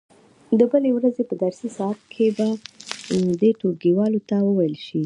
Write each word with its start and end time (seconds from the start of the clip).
د 0.59 0.61
بلې 0.71 0.91
ورځې 0.97 1.23
په 1.29 1.35
درسي 1.43 1.69
ساعت 1.77 1.99
کې 2.13 2.25
دې 3.41 3.51
ټولګیوالو 3.59 4.19
ته 4.29 4.35
وویل 4.47 4.75
شي. 4.85 4.99